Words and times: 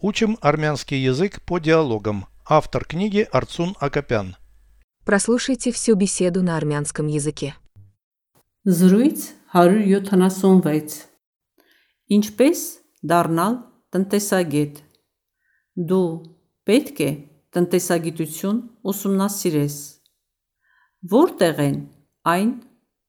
Учим 0.00 0.38
армянский 0.40 0.98
язык 0.98 1.42
по 1.42 1.58
диалогам. 1.58 2.26
Автор 2.46 2.84
книги 2.84 3.26
Арцун 3.32 3.74
Акопян. 3.80 4.36
Прослушайте 5.04 5.72
всю 5.72 5.96
беседу 5.96 6.42
на 6.42 6.56
армянском 6.56 7.08
языке. 7.08 7.54
Զրույց 8.64 9.34
176 9.52 11.08
Ինչպես 12.08 12.60
դառնալ 13.00 13.54
տնտեսագետ 13.94 14.80
Դու 15.88 16.08
պետք 16.68 17.00
է 17.00 17.10
տնտեսագիտություն 17.56 18.58
ուսումնասիրես 18.92 19.76
Որտեղ 21.14 21.62
են 21.64 21.78
այն 22.34 22.54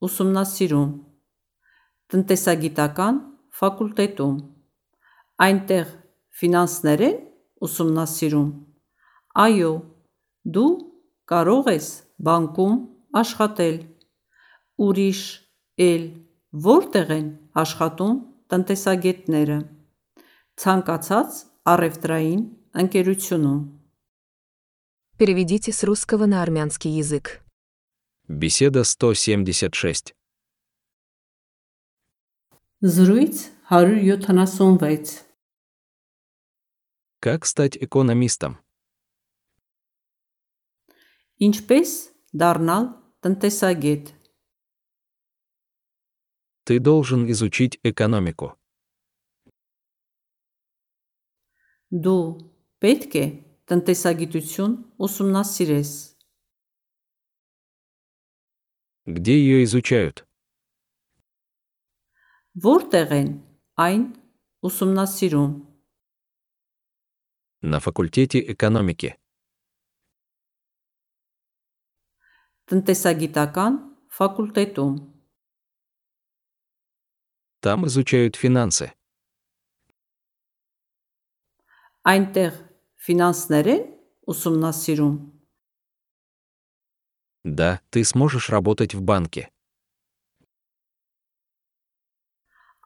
ուսումնասիրում 0.08 0.92
Տնտեսագիտական 2.14 3.24
ֆակուլտետում 3.62 4.38
Այնտեղ 5.48 5.96
ֆինանսներ 6.41 7.05
են 7.09 7.17
ուսումնասիրում 7.67 8.51
Այո 9.45 9.73
դու 10.57 10.73
կարող 11.33 11.71
ես 11.75 11.89
բանկում 12.29 12.75
աշխատել 13.23 13.79
Ուրիշ 14.89 15.23
էլ 15.89 16.05
որտեղ 16.67 17.15
են 17.19 17.31
աշխատում 17.65 18.19
տնտեսագետները 18.53 19.59
ցանկացած 20.65 21.41
առևտրային 21.75 22.45
ընկերությունում 22.85 23.63
Переведите 25.17 25.71
с 25.71 25.85
русского 25.85 26.27
на 26.27 26.43
армянский 26.43 26.91
язык. 26.91 27.41
Беседа 28.27 28.83
176. 28.83 30.13
Զրույց 32.83 33.51
176 33.71 35.28
Как 37.21 37.47
стать 37.47 37.77
экономистом? 37.77 38.59
Ինչպես 41.41 41.91
դառնալ 42.33 42.93
տնտեսագետ 43.25 44.13
Ты 46.65 46.79
должен 46.81 47.31
изучить 47.31 47.79
экономику. 47.83 48.57
Դու 51.91 52.23
պետք 52.81 53.13
է 53.21 53.25
տնտեսագիտություն 53.69 54.73
ուսումնասիրես 54.99 55.91
Где 59.07 59.35
ее 59.37 59.65
изучают? 59.65 60.25
Որտեղ 62.55 63.13
են 63.21 63.31
այն 63.77 64.03
ուսումնասիրում 64.65 65.68
На 67.63 67.81
факультете 67.81 68.41
экономики. 68.53 69.17
տնտեսագիտական 72.71 73.73
ֆակուլտետում 74.17 74.95
Там 77.61 77.87
изучают 77.87 78.37
финансы. 78.37 78.93
այնտեղ 82.13 82.53
ֆինանսներ 83.07 83.67
են 83.75 83.83
ուսումնասիրում 84.33 85.15
Да, 87.45 87.81
ты 87.91 88.05
сможешь 88.05 88.49
работать 88.49 88.95
в 88.95 89.03
банке. 89.03 89.51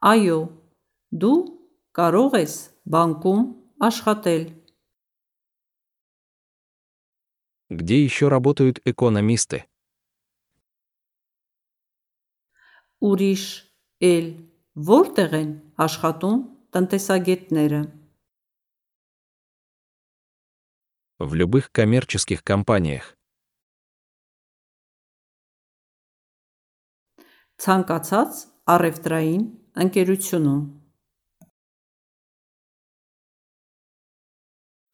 Այո 0.02 0.38
դու 1.22 1.36
կարող 1.98 2.34
ես 2.38 2.54
բանկում 2.94 3.42
աշխատել 3.88 4.42
Где 7.70 8.02
еще 8.02 8.28
работают 8.28 8.80
экономисты? 8.84 9.64
ուրիշ 13.06 13.42
էլ 14.06 14.26
որտեղ 14.88 15.34
են 15.38 15.50
աշխատում 15.84 16.38
տնտեսագետները 16.76 17.82
В 21.20 21.34
любых 21.34 21.70
коммерческих 21.72 22.42
компаниях. 22.44 23.14
ցանկացած 27.58 28.42
առևտրային 28.74 29.44
ընկերությունում 29.84 30.60